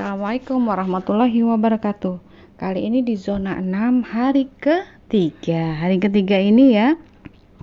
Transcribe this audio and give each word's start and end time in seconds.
Assalamualaikum 0.00 0.64
warahmatullahi 0.64 1.44
wabarakatuh. 1.44 2.24
Kali 2.56 2.88
ini 2.88 3.04
di 3.04 3.20
zona 3.20 3.60
6 3.60 4.00
hari 4.00 4.48
ketiga. 4.56 5.76
Hari 5.76 6.00
ketiga 6.00 6.40
ini 6.40 6.72
ya 6.72 6.96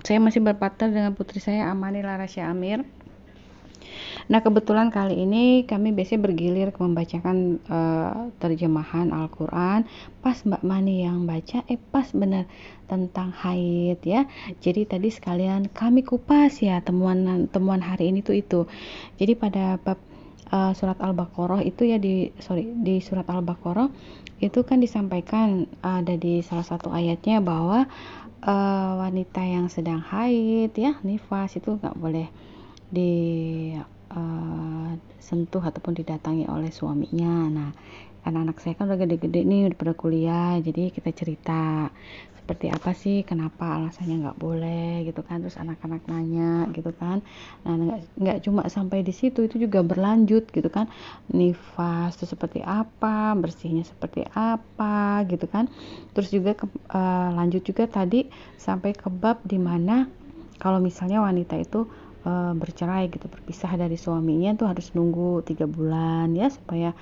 Saya 0.06 0.22
masih 0.22 0.46
berpartner 0.46 0.94
dengan 0.94 1.18
putri 1.18 1.42
saya 1.42 1.66
Amani 1.66 1.98
Larasya 1.98 2.46
Amir. 2.46 2.86
Nah 4.30 4.38
kebetulan 4.38 4.94
kali 4.94 5.18
ini 5.18 5.66
kami 5.66 5.90
biasanya 5.90 6.30
bergilir 6.30 6.70
membacakan 6.78 7.58
uh, 7.66 8.30
terjemahan 8.38 9.10
Al-Quran. 9.10 9.90
Pas 10.22 10.38
Mbak 10.38 10.62
Mani 10.62 11.02
yang 11.02 11.26
baca, 11.26 11.66
eh 11.66 11.82
pas 11.90 12.06
benar 12.14 12.46
tentang 12.86 13.34
haid 13.34 13.98
ya. 14.06 14.30
Jadi 14.62 14.86
tadi 14.86 15.10
sekalian 15.10 15.74
kami 15.74 16.06
kupas 16.06 16.62
ya 16.62 16.78
temuan 16.86 17.50
temuan 17.50 17.82
hari 17.82 18.14
ini 18.14 18.22
tuh 18.22 18.38
itu. 18.38 18.70
Jadi 19.18 19.34
pada 19.34 19.82
bab 19.82 19.98
uh, 20.52 20.72
surat 20.76 20.98
Al-Baqarah 21.00 21.64
itu 21.64 21.88
ya 21.88 21.96
di 22.00 22.32
sorry 22.40 22.68
di 22.68 23.00
surat 23.00 23.26
Al-Baqarah 23.28 23.88
itu 24.38 24.62
kan 24.62 24.78
disampaikan 24.78 25.66
ada 25.82 26.14
di 26.14 26.40
salah 26.46 26.66
satu 26.66 26.94
ayatnya 26.94 27.42
bahwa 27.42 27.90
uh, 28.46 28.92
wanita 29.02 29.42
yang 29.42 29.66
sedang 29.66 29.98
haid 29.98 30.72
ya 30.78 30.98
nifas 31.02 31.58
itu 31.58 31.74
nggak 31.78 31.96
boleh 31.98 32.28
di 32.88 33.12
uh, 34.12 34.90
sentuh 35.18 35.60
ataupun 35.60 35.92
didatangi 35.96 36.48
oleh 36.48 36.72
suaminya. 36.72 37.48
Nah 37.52 37.70
karena 38.24 38.44
anak 38.44 38.60
saya 38.60 38.74
kan 38.76 38.90
udah 38.90 38.98
gede-gede 38.98 39.40
nih 39.46 39.70
udah 39.72 39.78
pada 39.78 39.94
kuliah 39.94 40.58
jadi 40.60 40.90
kita 40.92 41.10
cerita 41.14 41.88
seperti 42.36 42.66
apa 42.72 42.90
sih 42.96 43.22
kenapa 43.28 43.76
alasannya 43.76 44.24
nggak 44.24 44.40
boleh 44.40 45.04
gitu 45.04 45.20
kan. 45.20 45.44
Terus 45.44 45.60
anak-anak 45.60 46.08
nanya 46.08 46.64
gitu 46.72 46.96
kan. 46.96 47.20
Nah 47.68 48.00
nggak 48.16 48.48
cuma 48.48 48.64
sampai 48.72 49.04
di 49.04 49.12
situ 49.12 49.44
itu 49.44 49.60
juga 49.60 49.84
berlanjut 49.84 50.48
gitu 50.48 50.68
kan. 50.72 50.88
Nifas 51.28 52.16
itu 52.16 52.24
seperti 52.24 52.64
apa 52.64 53.36
bersihnya 53.36 53.84
seperti 53.84 54.24
apa 54.32 55.28
gitu 55.28 55.44
kan. 55.44 55.68
Terus 56.16 56.32
juga 56.32 56.56
ke, 56.56 56.64
uh, 56.88 57.36
lanjut 57.36 57.60
juga 57.60 57.84
tadi 57.84 58.32
sampai 58.56 58.96
ke 58.96 59.12
bab 59.12 59.44
di 59.44 59.60
mana 59.60 60.08
kalau 60.58 60.82
misalnya 60.82 61.22
wanita 61.22 61.54
itu 61.60 61.86
e, 62.22 62.30
bercerai 62.56 63.10
gitu 63.12 63.26
berpisah 63.30 63.72
dari 63.78 63.96
suaminya 63.98 64.54
tuh 64.58 64.66
harus 64.70 64.90
nunggu 64.96 65.42
tiga 65.46 65.66
bulan 65.68 66.34
ya 66.34 66.48
supaya 66.50 66.94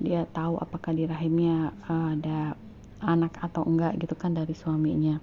dia 0.00 0.26
tahu 0.30 0.58
apakah 0.58 0.92
di 0.94 1.04
rahimnya 1.06 1.74
e, 1.86 1.92
ada 2.18 2.38
anak 3.04 3.36
atau 3.42 3.62
enggak 3.68 3.98
gitu 4.00 4.14
kan 4.16 4.32
dari 4.32 4.54
suaminya 4.56 5.20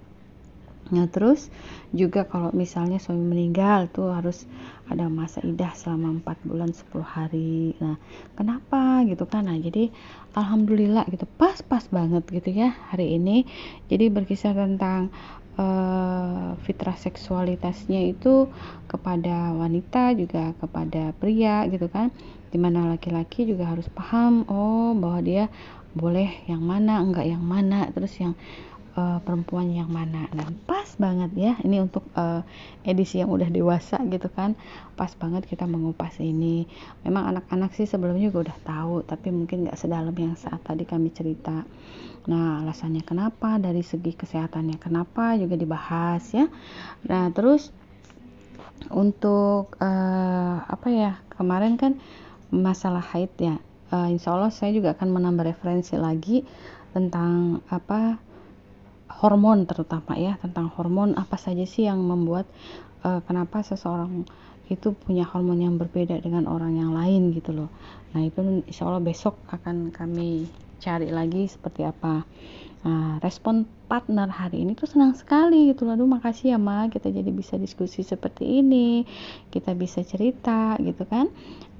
Nah 0.89 1.05
terus 1.05 1.53
juga 1.93 2.25
kalau 2.25 2.49
misalnya 2.51 2.97
suami 2.97 3.21
meninggal 3.21 3.87
tuh 3.93 4.09
harus 4.09 4.49
ada 4.89 5.07
masa 5.07 5.39
idah 5.45 5.71
selama 5.77 6.19
4 6.25 6.49
bulan 6.49 6.73
10 6.73 7.05
hari. 7.05 7.77
Nah 7.77 8.01
kenapa 8.33 9.05
gitu 9.05 9.29
kan? 9.29 9.45
Nah 9.45 9.55
jadi 9.61 9.93
alhamdulillah 10.33 11.05
gitu 11.13 11.29
pas-pas 11.37 11.85
banget 11.93 12.25
gitu 12.33 12.49
ya 12.49 12.73
hari 12.89 13.21
ini. 13.21 13.45
Jadi 13.87 14.09
berkisah 14.09 14.57
tentang 14.57 15.13
uh, 15.61 16.55
fitrah 16.63 16.95
seksualitasnya 16.95 18.11
itu 18.11 18.47
kepada 18.87 19.55
wanita 19.55 20.15
juga 20.15 20.55
kepada 20.59 21.11
pria 21.17 21.67
gitu 21.67 21.87
kan 21.87 22.11
di 22.51 22.59
mana 22.59 22.91
laki-laki 22.91 23.47
juga 23.47 23.71
harus 23.71 23.87
paham 23.87 24.43
oh 24.51 24.91
bahwa 24.95 25.19
dia 25.23 25.45
boleh 25.91 26.47
yang 26.47 26.63
mana 26.63 27.03
enggak 27.03 27.27
yang 27.27 27.43
mana 27.43 27.87
terus 27.91 28.15
yang 28.15 28.35
uh, 28.95 29.19
perempuan 29.23 29.71
yang 29.71 29.89
mana. 29.91 30.27
Dan 30.31 30.55
pas 30.67 30.87
banget 30.99 31.31
ya 31.35 31.53
ini 31.63 31.79
untuk 31.79 32.03
uh, 32.15 32.43
edisi 32.83 33.21
yang 33.21 33.31
udah 33.31 33.47
dewasa 33.47 33.99
gitu 34.07 34.27
kan. 34.31 34.57
Pas 34.99 35.11
banget 35.15 35.47
kita 35.47 35.67
mengupas 35.67 36.17
ini. 36.19 36.67
Memang 37.07 37.31
anak-anak 37.35 37.75
sih 37.75 37.87
sebelumnya 37.87 38.31
juga 38.31 38.51
udah 38.51 38.57
tahu 38.63 38.95
tapi 39.07 39.31
mungkin 39.31 39.67
nggak 39.67 39.77
sedalam 39.79 40.15
yang 40.15 40.35
saat 40.35 40.59
tadi 40.63 40.83
kami 40.83 41.11
cerita. 41.13 41.63
Nah 42.27 42.61
alasannya 42.61 43.01
kenapa 43.01 43.57
dari 43.57 43.81
segi 43.81 44.13
kesehatannya 44.13 44.77
kenapa 44.77 45.35
juga 45.39 45.55
dibahas 45.57 46.23
ya. 46.35 46.45
Nah 47.07 47.33
terus 47.33 47.73
untuk 48.89 49.77
uh, 49.77 50.57
apa 50.65 50.87
ya 50.89 51.11
kemarin 51.37 51.77
kan 51.77 51.97
masalah 52.51 53.01
haid 53.01 53.31
ya. 53.39 53.55
Uh, 53.91 54.07
insya 54.07 54.31
Allah 54.31 54.51
saya 54.55 54.71
juga 54.71 54.95
akan 54.95 55.11
menambah 55.11 55.51
referensi 55.51 55.99
lagi 55.99 56.47
tentang 56.95 57.59
apa 57.67 58.19
hormon 59.19 59.67
terutama 59.67 60.15
ya 60.15 60.39
tentang 60.39 60.71
hormon 60.71 61.19
apa 61.19 61.35
saja 61.35 61.67
sih 61.67 61.85
yang 61.85 61.99
membuat 61.99 62.47
uh, 63.03 63.19
kenapa 63.27 63.61
seseorang 63.61 64.23
itu 64.71 64.95
punya 64.95 65.27
hormon 65.27 65.59
yang 65.59 65.75
berbeda 65.75 66.15
dengan 66.23 66.47
orang 66.47 66.79
yang 66.79 66.95
lain 66.95 67.35
gitu 67.35 67.51
loh. 67.51 67.69
Nah 68.15 68.23
itu 68.23 68.63
insya 68.63 68.87
Allah 68.87 69.03
besok 69.03 69.35
akan 69.51 69.91
kami 69.91 70.47
cari 70.79 71.11
lagi 71.11 71.43
seperti 71.51 71.83
apa. 71.83 72.23
Nah 72.87 73.19
respon 73.19 73.67
partner 73.91 74.31
hari 74.31 74.63
ini 74.63 74.71
tuh 74.73 74.87
senang 74.87 75.11
sekali 75.11 75.75
gitu 75.75 75.83
loh. 75.83 75.99
Aduh 75.99 76.07
makasih 76.07 76.55
ya 76.55 76.59
ma 76.59 76.87
kita 76.87 77.11
jadi 77.11 77.27
bisa 77.35 77.59
diskusi 77.59 78.07
seperti 78.07 78.63
ini 78.63 79.03
kita 79.51 79.75
bisa 79.75 80.07
cerita 80.07 80.79
gitu 80.79 81.03
kan. 81.03 81.27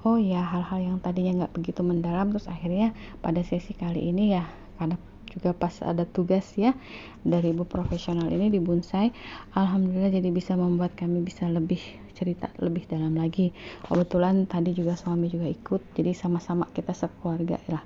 Oh 0.04 0.20
ya 0.20 0.44
hal-hal 0.44 0.84
yang 0.84 0.98
tadinya 1.00 1.46
nggak 1.46 1.54
begitu 1.56 1.80
mendalam 1.86 2.36
terus 2.36 2.52
akhirnya 2.52 2.92
pada 3.24 3.40
sesi 3.46 3.72
kali 3.72 4.12
ini 4.12 4.36
ya 4.36 4.44
karena 4.82 5.00
juga 5.32 5.56
pas 5.56 5.72
ada 5.80 6.04
tugas 6.04 6.44
ya 6.60 6.76
dari 7.24 7.56
ibu 7.56 7.64
profesional 7.64 8.28
ini 8.28 8.52
di 8.52 8.60
bonsai. 8.60 9.16
Alhamdulillah 9.56 10.12
jadi 10.12 10.30
bisa 10.30 10.60
membuat 10.60 11.00
kami 11.00 11.24
bisa 11.24 11.48
lebih 11.48 11.80
cerita 12.12 12.52
lebih 12.60 12.84
dalam 12.92 13.16
lagi. 13.16 13.56
Kebetulan 13.88 14.44
tadi 14.46 14.76
juga 14.76 15.00
suami 15.00 15.32
juga 15.32 15.48
ikut 15.48 15.96
jadi 15.96 16.12
sama-sama 16.12 16.68
kita 16.76 16.92
sekeluarga 16.92 17.58
lah. 17.72 17.84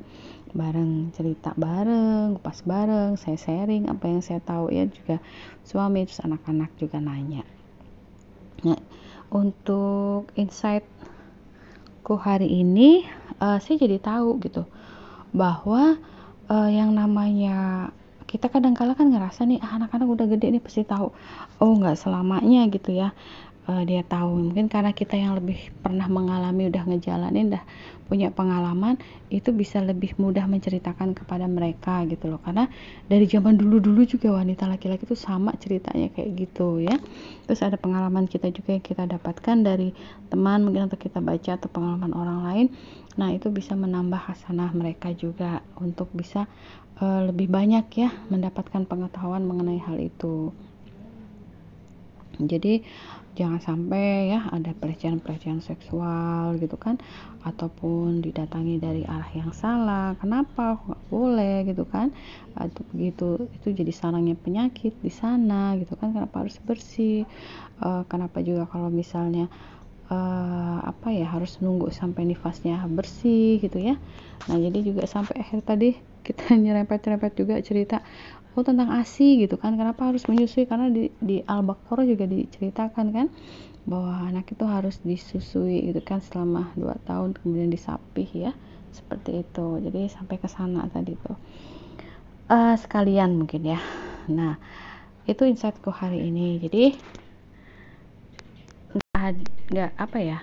Bareng 0.56 1.14
cerita 1.14 1.54
bareng 1.54 2.42
pas 2.42 2.58
bareng 2.66 3.20
saya 3.22 3.38
sharing 3.38 3.92
apa 3.92 4.10
yang 4.10 4.26
saya 4.26 4.42
tahu 4.42 4.74
ya 4.74 4.90
juga 4.90 5.22
suami 5.62 6.10
terus 6.10 6.24
anak-anak 6.26 6.74
juga 6.82 6.98
nanya. 6.98 7.46
Nah 8.66 8.80
untuk 9.30 10.32
insightku 10.40 12.16
hari 12.18 12.50
ini 12.50 13.04
uh, 13.44 13.60
saya 13.60 13.76
jadi 13.84 14.00
tahu 14.00 14.40
gitu 14.42 14.64
bahwa 15.36 16.00
uh, 16.50 16.70
yang 16.70 16.92
namanya 16.94 17.90
kita 18.26 18.50
kadang-kala 18.50 18.98
kan 18.98 19.14
ngerasa 19.14 19.46
nih 19.46 19.62
ah, 19.62 19.78
anak-anak 19.78 20.08
udah 20.10 20.26
gede 20.30 20.48
nih 20.50 20.64
pasti 20.64 20.82
tahu. 20.82 21.14
Oh 21.62 21.72
nggak 21.78 21.98
selamanya 21.98 22.68
gitu 22.74 22.92
ya 22.92 23.14
uh, 23.70 23.84
dia 23.84 24.02
tahu. 24.06 24.50
Mungkin 24.50 24.70
karena 24.70 24.94
kita 24.94 25.18
yang 25.18 25.38
lebih 25.38 25.74
pernah 25.82 26.06
mengalami 26.10 26.70
udah 26.70 26.84
ngejalanin 26.86 27.54
dah 27.54 27.64
punya 28.06 28.30
pengalaman 28.30 29.02
itu 29.34 29.50
bisa 29.50 29.82
lebih 29.82 30.14
mudah 30.22 30.46
menceritakan 30.46 31.18
kepada 31.18 31.50
mereka 31.50 32.06
gitu 32.06 32.30
loh. 32.30 32.40
Karena 32.42 32.70
dari 33.10 33.26
zaman 33.26 33.58
dulu-dulu 33.58 34.06
juga 34.06 34.38
wanita 34.38 34.70
laki-laki 34.70 35.10
itu 35.10 35.18
sama 35.18 35.58
ceritanya 35.58 36.14
kayak 36.14 36.30
gitu 36.38 36.86
ya. 36.86 36.96
Terus 37.50 37.66
ada 37.66 37.78
pengalaman 37.82 38.30
kita 38.30 38.54
juga 38.54 38.78
yang 38.78 38.86
kita 38.86 39.10
dapatkan 39.10 39.58
dari 39.66 39.90
teman 40.30 40.62
mungkin 40.62 40.86
atau 40.86 40.98
kita 40.98 41.18
baca 41.22 41.58
atau 41.58 41.70
pengalaman 41.70 42.14
orang 42.14 42.40
lain. 42.46 42.68
Nah 43.18 43.34
itu 43.34 43.50
bisa 43.50 43.74
menambah 43.74 44.20
hasanah 44.20 44.70
mereka 44.78 45.10
juga 45.18 45.66
untuk 45.82 46.12
bisa 46.14 46.46
uh, 47.02 47.26
lebih 47.28 47.50
banyak 47.50 47.86
ya 47.96 48.10
mendapatkan 48.30 48.86
pengetahuan 48.86 49.44
mengenai 49.48 49.80
hal 49.82 49.98
itu 49.98 50.52
jadi 52.40 52.84
jangan 53.36 53.60
sampai 53.60 54.32
ya 54.32 54.48
ada 54.48 54.72
pelecehan-pelecehan 54.72 55.60
seksual 55.60 56.56
gitu 56.56 56.80
kan 56.80 56.96
ataupun 57.44 58.24
didatangi 58.24 58.80
dari 58.80 59.04
arah 59.04 59.28
yang 59.36 59.52
salah 59.52 60.16
kenapa 60.16 60.80
nggak 60.80 61.04
boleh 61.12 61.68
gitu 61.68 61.84
kan 61.84 62.16
atau 62.56 62.82
begitu. 62.96 63.52
Itu 63.52 63.76
jadi 63.76 63.92
sarangnya 63.92 64.40
penyakit 64.40 64.96
di 65.04 65.12
sana 65.12 65.76
gitu 65.76 66.00
kan 66.00 66.16
kenapa 66.16 66.48
harus 66.48 66.56
bersih 66.64 67.28
uh, 67.84 68.08
kenapa 68.08 68.40
juga 68.40 68.72
kalau 68.72 68.88
misalnya 68.88 69.52
uh, 70.08 70.80
apa 70.88 71.12
ya 71.12 71.28
harus 71.28 71.60
nunggu 71.60 71.92
sampai 71.92 72.24
nifasnya 72.24 72.80
bersih 72.88 73.60
gitu 73.60 73.84
ya. 73.84 74.00
Nah 74.48 74.58
jadi 74.58 74.80
juga 74.80 75.04
sampai 75.06 75.44
akhir 75.44 75.60
tadi 75.68 75.90
kita 76.26 76.56
nyerempet-nyerempet 76.64 77.32
juga 77.38 77.60
cerita 77.62 78.02
oh 78.56 78.64
tentang 78.64 78.90
asi 78.96 79.44
gitu 79.44 79.60
kan. 79.60 79.76
Kenapa 79.76 80.10
harus 80.10 80.26
menyusui? 80.26 80.66
Karena 80.66 80.88
di, 80.88 81.12
di 81.20 81.44
al-baqarah 81.44 82.08
juga 82.08 82.26
diceritakan 82.26 83.06
kan 83.12 83.28
bahwa 83.86 84.26
anak 84.32 84.50
itu 84.50 84.66
harus 84.66 84.98
disusui 85.06 85.92
gitu 85.94 86.02
kan 86.02 86.24
selama 86.24 86.74
2 86.74 87.08
tahun 87.08 87.38
kemudian 87.38 87.70
disapih 87.70 88.28
ya. 88.32 88.52
Seperti 88.96 89.44
itu. 89.44 89.68
Jadi 89.84 90.08
sampai 90.08 90.40
ke 90.40 90.48
sana 90.48 90.88
tadi 90.88 91.14
tuh. 91.20 91.38
Uh, 92.48 92.74
sekalian 92.80 93.36
mungkin 93.36 93.62
ya. 93.68 93.80
Nah 94.32 94.56
itu 95.28 95.44
insightku 95.44 95.92
hari 95.92 96.32
ini. 96.32 96.58
Jadi 96.64 96.84
nggak 99.66 99.98
apa 99.98 100.20
ya 100.22 100.40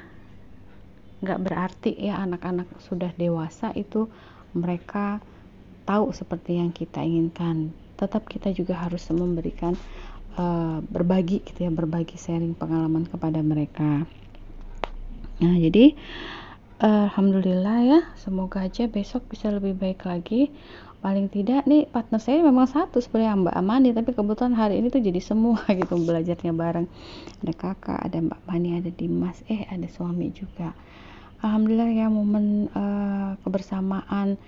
nggak 1.23 1.39
berarti 1.39 1.95
ya 1.95 2.19
anak-anak 2.19 2.67
sudah 2.83 3.15
dewasa 3.15 3.71
itu 3.79 4.11
mereka 4.59 5.23
tahu 5.87 6.11
seperti 6.11 6.59
yang 6.59 6.75
kita 6.75 6.99
inginkan 6.99 7.71
tetap 8.03 8.27
kita 8.27 8.51
juga 8.51 8.75
harus 8.83 9.07
memberikan 9.15 9.79
uh, 10.35 10.83
berbagi 10.83 11.47
gitu 11.47 11.67
ya 11.67 11.71
berbagi 11.71 12.19
sharing 12.19 12.59
pengalaman 12.59 13.07
kepada 13.07 13.39
mereka. 13.41 14.03
Nah 15.43 15.57
jadi 15.59 15.95
Alhamdulillah 16.83 17.79
ya 17.87 18.01
semoga 18.19 18.67
aja 18.67 18.91
besok 18.91 19.31
bisa 19.31 19.55
lebih 19.55 19.79
baik 19.79 20.03
lagi. 20.03 20.51
Paling 20.99 21.31
tidak 21.31 21.63
nih 21.67 21.87
partner 21.87 22.19
saya 22.19 22.43
memang 22.43 22.67
satu 22.67 22.99
sebenarnya 22.99 23.39
Mbak 23.39 23.55
Amani 23.55 23.91
tapi 23.95 24.11
kebetulan 24.15 24.55
hari 24.55 24.83
ini 24.83 24.91
tuh 24.91 24.99
jadi 24.99 25.23
semua 25.23 25.63
gitu 25.79 25.95
belajarnya 25.95 26.51
bareng. 26.51 26.91
Ada 27.47 27.55
kakak 27.55 28.03
ada 28.03 28.19
Mbak 28.19 28.41
Mani 28.51 28.83
ada 28.83 28.91
Dimas 28.91 29.39
eh 29.47 29.63
ada 29.71 29.87
suami 29.87 30.35
juga. 30.35 30.75
Alhamdulillah 31.43 31.91
ya 31.91 32.07
momen 32.11 32.67
uh, 32.75 33.39
kebersamaan 33.47 34.39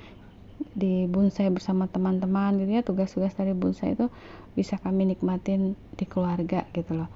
di 0.75 1.07
bonsai 1.07 1.51
bersama 1.55 1.87
teman-teman 1.87 2.59
gitu 2.59 2.71
ya 2.75 2.83
tugas-tugas 2.83 3.35
dari 3.39 3.55
bonsai 3.55 3.95
itu 3.95 4.11
bisa 4.59 4.75
kami 4.79 5.07
nikmatin 5.07 5.79
di 5.95 6.05
keluarga 6.07 6.67
gitu 6.75 6.99
loh. 6.99 7.11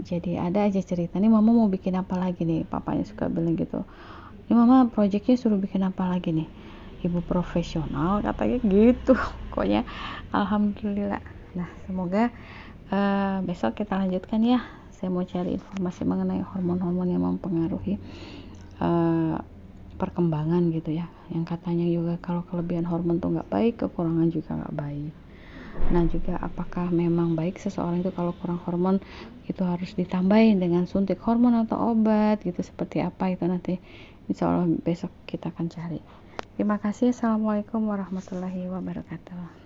Jadi 0.00 0.40
ada 0.40 0.64
aja 0.64 0.80
cerita 0.80 1.20
nih 1.20 1.28
mama 1.28 1.52
mau 1.52 1.68
bikin 1.68 1.92
apa 2.00 2.16
lagi 2.16 2.48
nih? 2.48 2.64
Papanya 2.64 3.04
suka 3.04 3.28
bilang 3.28 3.56
gitu. 3.60 3.84
Ini 4.48 4.52
mama 4.56 4.88
proyeknya 4.88 5.36
suruh 5.36 5.60
bikin 5.60 5.84
apa 5.84 6.08
lagi 6.08 6.32
nih? 6.32 6.48
Ibu 7.04 7.20
profesional 7.28 8.24
katanya 8.24 8.58
gitu. 8.64 9.12
Pokoknya 9.52 9.84
alhamdulillah. 10.32 11.20
Nah 11.52 11.68
semoga 11.84 12.32
uh, 12.88 13.44
besok 13.44 13.84
kita 13.84 14.00
lanjutkan 14.00 14.40
ya. 14.40 14.64
Saya 14.96 15.10
mau 15.10 15.26
cari 15.26 15.58
informasi 15.58 16.06
mengenai 16.06 16.40
hormon-hormon 16.46 17.08
yang 17.10 17.26
mempengaruhi 17.26 17.98
uh, 18.78 19.36
perkembangan 20.02 20.74
gitu 20.74 20.98
ya 20.98 21.06
yang 21.30 21.46
katanya 21.46 21.86
juga 21.86 22.18
kalau 22.18 22.42
kelebihan 22.50 22.82
hormon 22.82 23.22
tuh 23.22 23.38
nggak 23.38 23.46
baik 23.46 23.74
kekurangan 23.78 24.28
juga 24.34 24.58
nggak 24.58 24.74
baik 24.74 25.12
nah 25.94 26.02
juga 26.10 26.34
apakah 26.42 26.90
memang 26.90 27.38
baik 27.38 27.62
seseorang 27.62 28.02
itu 28.02 28.10
kalau 28.10 28.34
kurang 28.42 28.58
hormon 28.66 28.98
itu 29.46 29.62
harus 29.62 29.94
ditambahin 29.94 30.58
dengan 30.58 30.90
suntik 30.90 31.22
hormon 31.22 31.54
atau 31.54 31.94
obat 31.94 32.42
gitu 32.42 32.58
seperti 32.60 32.98
apa 32.98 33.30
itu 33.30 33.46
nanti 33.46 33.78
insya 34.26 34.50
Allah 34.50 34.66
besok 34.82 35.14
kita 35.30 35.54
akan 35.54 35.70
cari 35.70 36.02
Terima 36.52 36.76
kasih. 36.76 37.16
Assalamualaikum 37.16 37.80
warahmatullahi 37.88 38.68
wabarakatuh. 38.68 39.61